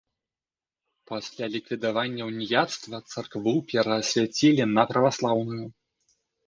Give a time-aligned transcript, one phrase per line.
[1.11, 5.65] Пасля ліквідавання ўніяцтва царкву пераасвяцілі на праваслаўную.